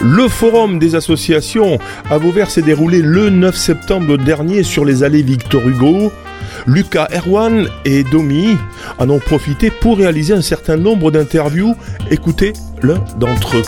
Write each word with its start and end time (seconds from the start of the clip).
Le 0.00 0.28
forum 0.28 0.78
des 0.78 0.94
associations 0.94 1.78
à 2.08 2.18
Vauvert 2.18 2.50
s'est 2.50 2.62
déroulé 2.62 3.02
le 3.02 3.30
9 3.30 3.56
septembre 3.56 4.16
dernier 4.16 4.62
sur 4.62 4.84
les 4.84 5.02
allées 5.02 5.22
Victor 5.22 5.66
Hugo. 5.66 6.12
Lucas 6.66 7.08
Erwan 7.12 7.66
et 7.84 8.04
Domi 8.04 8.56
en 8.98 9.10
ont 9.10 9.18
profité 9.18 9.70
pour 9.70 9.98
réaliser 9.98 10.34
un 10.34 10.42
certain 10.42 10.76
nombre 10.76 11.10
d'interviews. 11.10 11.74
Écoutez 12.12 12.52
l'un 12.80 13.02
d'entre 13.18 13.56
eux. 13.56 13.64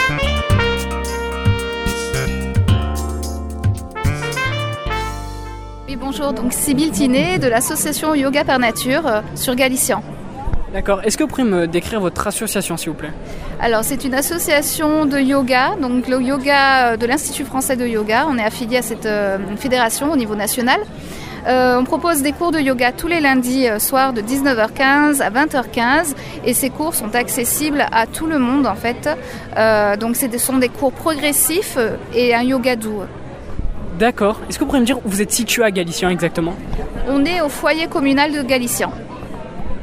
Oui, 5.89 5.97
bonjour, 5.97 6.33
donc 6.33 6.53
Sybille 6.53 6.93
Tinet 6.93 7.41
de 7.41 7.49
l'association 7.49 8.15
Yoga 8.15 8.45
par 8.45 8.61
Nature 8.61 9.07
euh, 9.07 9.21
sur 9.35 9.57
Galician. 9.57 10.05
D'accord. 10.73 11.01
Est-ce 11.05 11.17
que 11.17 11.25
vous 11.25 11.29
pouvez 11.29 11.45
me 11.45 11.67
décrire 11.67 12.01
votre 12.01 12.27
association, 12.27 12.77
s'il 12.77 12.91
vous 12.91 12.97
plaît? 12.97 13.13
Alors, 13.61 13.83
c'est 13.83 14.05
une 14.05 14.15
association 14.15 15.05
de 15.05 15.19
yoga, 15.19 15.77
donc 15.81 16.07
le 16.07 16.23
yoga 16.23 16.93
euh, 16.93 16.97
de 16.97 17.07
l'Institut 17.07 17.45
français 17.45 17.77
de 17.77 17.87
yoga. 17.87 18.27
On 18.29 18.39
est 18.39 18.45
affilié 18.45 18.79
à 18.79 18.83
cette 18.83 19.07
euh, 19.07 19.39
fédération 19.57 20.13
au 20.13 20.17
niveau 20.17 20.37
national. 20.37 20.79
Euh, 21.47 21.79
on 21.79 21.85
propose 21.85 22.23
des 22.23 22.33
cours 22.33 22.53
de 22.53 22.59
yoga 22.59 22.93
tous 22.93 23.09
les 23.09 23.21
lundis 23.21 23.67
euh, 23.67 23.79
soirs 23.79 24.13
de 24.13 24.21
19h15 24.21 25.23
à 25.23 25.31
20h15 25.31 26.15
et 26.45 26.53
ces 26.53 26.69
cours 26.71 26.95
sont 26.95 27.15
accessibles 27.15 27.87
à 27.93 28.07
tout 28.07 28.27
le 28.27 28.39
monde 28.39 28.67
en 28.67 28.75
fait. 28.75 29.09
Euh, 29.57 29.97
donc 29.97 30.17
ce 30.17 30.27
sont 30.39 30.59
des 30.59 30.69
cours 30.69 30.93
progressifs 30.93 31.79
et 32.15 32.35
un 32.35 32.43
yoga 32.43 32.77
doux. 32.77 33.03
D'accord. 33.99 34.41
Est-ce 34.49 34.59
que 34.59 34.65
vous 34.65 34.69
pourriez 34.69 34.81
me 34.83 34.87
dire 34.87 34.99
où 34.99 35.09
vous 35.09 35.23
êtes 35.23 35.33
situé 35.33 35.65
à 35.65 35.71
Galician 35.71 36.11
exactement? 36.11 36.55
On 37.09 37.25
est 37.25 37.41
au 37.41 37.49
foyer 37.49 37.87
communal 37.87 38.33
de 38.33 38.43
Galician. 38.43 38.93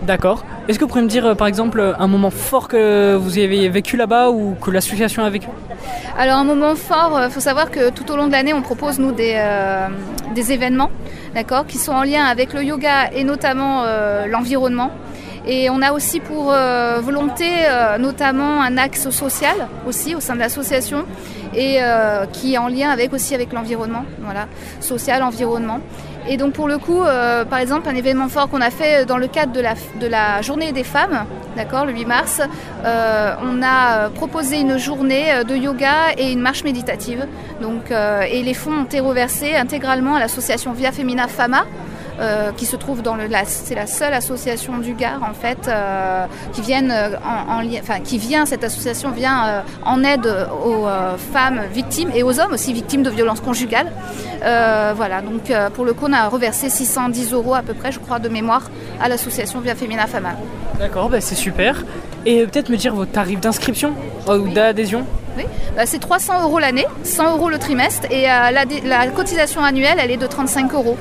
D'accord. 0.04 0.44
Est-ce 0.68 0.78
que 0.78 0.84
vous 0.84 0.90
pourriez 0.90 1.04
me 1.04 1.10
dire, 1.10 1.26
euh, 1.26 1.36
par 1.36 1.48
exemple, 1.48 1.96
un 1.98 2.08
moment 2.08 2.30
fort 2.30 2.68
que 2.68 3.16
vous 3.16 3.38
avez 3.38 3.70
vécu 3.70 3.96
là-bas 3.96 4.30
ou 4.32 4.56
que 4.62 4.70
l'association 4.70 5.24
a 5.24 5.30
vécu? 5.30 5.48
Alors, 6.18 6.38
un 6.38 6.44
moment 6.44 6.76
fort, 6.76 7.22
il 7.24 7.32
faut 7.32 7.40
savoir 7.40 7.72
que 7.72 7.90
tout 7.90 8.12
au 8.12 8.18
long 8.18 8.28
de 8.28 8.34
l'année, 8.34 8.54
on 8.54 8.62
propose, 8.62 9.00
nous, 9.00 9.14
des, 9.14 9.36
euh, 9.38 9.88
événements 10.36 10.92
d'accord, 11.34 11.66
qui 11.66 11.78
sont 11.78 11.94
en 11.94 12.04
lien 12.04 12.26
avec 12.26 12.54
le 12.54 12.64
yoga 12.64 13.12
et 13.14 13.24
notamment 13.24 13.84
euh, 13.86 14.26
l'environnement. 14.28 14.92
Et 15.48 15.70
on 15.70 15.82
a 15.82 15.94
aussi 15.94 16.20
pour 16.20 16.52
euh, 16.52 17.00
volonté 17.02 17.46
euh, 17.50 17.98
notamment 17.98 18.62
un 18.62 18.78
axe 18.78 19.10
social 19.10 19.56
aussi 19.88 20.14
au 20.14 20.20
sein 20.20 20.36
de 20.36 20.40
l'association 20.40 21.06
et 21.56 21.78
euh, 21.82 22.26
qui 22.26 22.56
est 22.56 22.58
en 22.58 22.68
lien 22.68 22.90
avec 22.90 23.14
aussi 23.14 23.34
avec 23.34 23.54
l'environnement, 23.54 24.04
voilà, 24.20 24.48
social, 24.82 25.24
environnement. 25.24 25.80
Et 26.30 26.38
donc 26.38 26.54
pour 26.54 26.68
le 26.68 26.78
coup, 26.78 27.02
euh, 27.02 27.46
par 27.46 27.60
exemple, 27.60 27.88
un 27.88 27.96
événement 27.96 28.28
fort 28.28 28.50
qu'on 28.50 28.62
a 28.62 28.70
fait 28.70 29.06
dans 29.06 29.18
le 29.18 29.28
cadre 29.28 29.54
de 29.54 30.08
la, 30.08 30.42
journée 30.42 30.72
des 30.74 30.84
femmes, 30.84 31.26
d'accord, 31.56 31.86
le 31.86 31.94
8 31.94 32.06
mars, 32.06 32.42
euh, 32.86 33.34
on 33.44 33.62
a 33.64 34.10
proposé 34.10 34.60
une 34.60 34.78
journée 34.78 35.44
de 35.48 35.56
yoga 35.56 36.14
et 36.18 36.32
une 36.32 36.42
marche 36.42 36.64
méditative. 36.64 37.26
Euh, 37.92 38.22
et 38.30 38.44
les 38.44 38.54
fonds 38.54 38.82
ont 38.82 38.84
été 38.84 39.00
reversés 39.00 39.56
intégralement 39.56 40.16
à 40.16 40.20
l'association 40.20 40.74
Via 40.74 40.92
Femina 40.92 41.28
Fama. 41.28 41.66
Euh, 42.20 42.52
qui 42.52 42.66
se 42.66 42.76
trouve 42.76 43.04
dans 43.04 43.14
le, 43.16 43.28
la, 43.28 43.46
c'est 43.46 43.76
la 43.76 43.86
seule 43.86 44.14
association 44.14 44.80
du 44.80 44.94
Gard 44.94 45.22
en 45.22 45.36
fait 45.36 45.68
euh, 45.68 46.26
qui 46.52 46.62
viennent 46.62 46.90
euh, 46.92 47.16
en, 47.24 47.64
enfin 47.80 48.00
qui 48.00 48.18
vient 48.18 48.48
cette 48.48 48.64
association 48.64 49.12
vient 49.12 49.46
euh, 49.48 49.62
en 49.86 50.04
aide 50.04 50.26
aux 50.66 50.88
femmes 51.32 51.62
victimes 51.72 52.10
et 52.16 52.24
aux 52.24 52.40
hommes 52.40 52.54
aussi 52.54 52.74
victimes 52.74 53.04
de 53.04 53.12
violences 53.12 53.40
conjugales. 53.40 53.92
Voilà 54.42 55.22
donc 55.22 55.52
pour 55.76 55.86
le 55.86 55.94
coup 55.94 56.06
on 56.10 56.14
a 56.14 56.28
reversé 56.28 56.70
610 56.70 57.34
euros 57.34 57.54
à 57.54 57.62
peu 57.62 57.76
près 57.76 57.92
je 57.92 58.00
crois 58.00 58.18
de 58.18 58.30
mémoire 58.30 58.64
à 59.00 59.10
l'association 59.10 59.60
Via 59.60 59.76
Femina 59.76 60.08
Fama. 60.08 60.32
D'accord, 60.80 61.10
bah 61.10 61.22
c'est 61.22 61.36
super. 61.36 61.84
Et 62.26 62.46
peut-être 62.46 62.70
me 62.70 62.78
dire 62.78 62.94
vos 62.94 63.06
tarifs 63.06 63.40
d'inscription 63.40 63.94
ou 64.28 64.48
d'adhésion 64.50 65.06
Oui, 65.38 65.44
bah, 65.76 65.84
c'est 65.86 66.00
300 66.00 66.44
euros 66.44 66.60
l'année, 66.60 66.86
100 67.04 67.38
euros 67.38 67.50
le 67.50 67.58
trimestre 67.60 68.06
et 68.12 68.30
euh, 68.30 68.52
la, 68.52 68.66
la 68.84 69.08
cotisation 69.08 69.64
annuelle 69.64 69.98
elle 70.00 70.12
est 70.12 70.18
de 70.18 70.28
35 70.28 70.74
euros. 70.74 70.98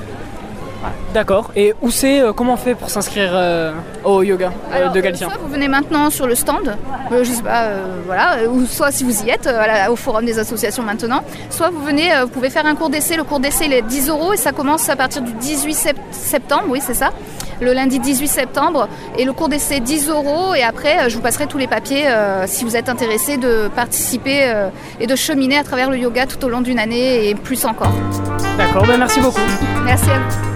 D'accord. 1.15 1.51
Et 1.57 1.75
où 1.83 1.91
c'est 1.91 2.21
euh, 2.21 2.33
Comment 2.33 2.55
on 2.55 2.57
fait 2.57 2.75
pour 2.75 2.91
s'inscrire 2.91 3.31
euh, 3.33 3.73
au 4.05 4.23
yoga 4.23 4.51
euh, 4.73 4.77
Alors, 4.77 4.93
de 4.93 5.01
Galician 5.01 5.29
Soit 5.29 5.39
vous 5.43 5.51
venez 5.53 5.69
maintenant 5.69 6.11
sur 6.11 6.27
le 6.27 6.35
stand, 6.35 6.77
je 7.11 7.25
sais 7.25 7.43
pas, 7.43 7.69
voilà, 8.07 8.49
ou 8.51 8.67
soit 8.67 8.91
si 8.91 9.05
vous 9.05 9.23
y 9.25 9.31
êtes, 9.31 9.47
la- 9.47 9.91
au 9.91 9.97
forum 9.97 10.25
des 10.25 10.39
associations 10.39 10.83
maintenant, 10.83 11.23
soit 11.51 11.71
vous 11.71 11.83
venez, 11.83 12.11
vous 12.23 12.29
pouvez 12.29 12.51
faire 12.51 12.67
un 12.67 12.75
cours 12.75 12.91
d'essai. 12.91 13.17
Le 13.17 13.25
cours 13.25 13.41
d'essai 13.41 13.65
il 13.67 13.73
est 13.73 13.83
10 13.83 14.09
euros 14.09 14.33
et 14.33 14.37
ça 14.37 14.53
commence 14.53 14.89
à 14.89 14.97
partir 14.97 15.23
du 15.23 15.33
18 15.33 15.75
sept- 15.75 15.97
septembre, 16.11 16.65
oui 16.69 16.81
c'est 16.85 16.95
ça, 16.95 17.11
le 17.61 17.73
lundi 17.73 17.99
18 17.99 18.27
septembre. 18.29 18.89
Et 19.19 19.25
le 19.25 19.33
cours 19.33 19.49
d'essai 19.49 19.81
10 19.81 20.09
euros 20.11 20.55
et 20.55 20.63
après 20.63 21.09
je 21.09 21.17
vous 21.17 21.23
passerai 21.23 21.47
tous 21.47 21.59
les 21.59 21.67
papiers 21.69 22.05
euh, 22.09 22.45
si 22.47 22.65
vous 22.65 22.77
êtes 22.77 22.89
intéressé 22.89 23.37
de 23.39 23.69
participer 23.75 24.41
euh, 24.45 24.69
et 25.01 25.07
de 25.07 25.17
cheminer 25.17 25.59
à 25.59 25.65
travers 25.65 25.91
le 25.91 25.99
yoga 25.99 26.27
tout 26.27 26.45
au 26.45 26.49
long 26.49 26.61
d'une 26.61 26.79
année 26.79 27.29
et 27.29 27.35
plus 27.35 27.65
encore. 27.65 27.93
D'accord, 28.59 28.85
bah 28.87 28.97
merci 28.99 29.21
beaucoup. 29.21 29.41
Merci 29.85 30.11
à. 30.11 30.19
Vous 30.19 30.56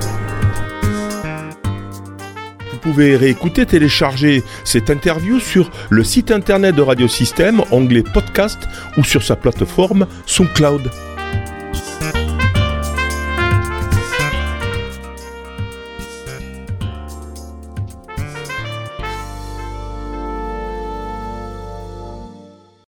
pouvez 2.80 3.16
réécouter, 3.16 3.66
télécharger 3.66 4.42
cette 4.64 4.90
interview 4.90 5.38
sur 5.38 5.70
le 5.90 6.02
site 6.02 6.30
internet 6.30 6.74
de 6.74 6.82
Radio 6.82 7.08
Système, 7.08 7.62
onglet 7.70 8.02
podcast 8.02 8.58
ou 8.96 9.04
sur 9.04 9.22
sa 9.22 9.36
plateforme 9.36 10.06
SoundCloud. 10.26 10.90